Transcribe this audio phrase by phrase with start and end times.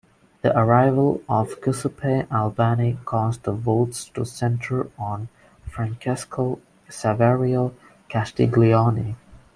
[0.41, 5.29] The arrival of Giuseppe Albani caused the votes to center on
[5.69, 7.75] Francesco Saverio
[8.09, 9.15] Castiglioni.